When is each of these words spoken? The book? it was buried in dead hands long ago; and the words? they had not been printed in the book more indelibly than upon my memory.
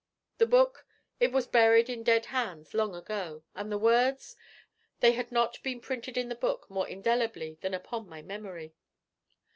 The 0.39 0.47
book? 0.47 0.87
it 1.19 1.31
was 1.31 1.45
buried 1.45 1.87
in 1.87 2.01
dead 2.01 2.25
hands 2.25 2.73
long 2.73 2.95
ago; 2.95 3.43
and 3.53 3.71
the 3.71 3.77
words? 3.77 4.35
they 4.99 5.11
had 5.11 5.31
not 5.31 5.61
been 5.61 5.79
printed 5.79 6.17
in 6.17 6.27
the 6.27 6.33
book 6.33 6.67
more 6.71 6.87
indelibly 6.87 7.59
than 7.61 7.75
upon 7.75 8.09
my 8.09 8.23
memory. 8.23 8.73